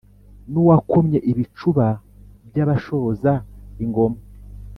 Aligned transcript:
n’uwakomye 0.51 1.19
ibicuba 1.31 1.85
by’abashoza 2.47 3.31
ingoma, 3.83 4.19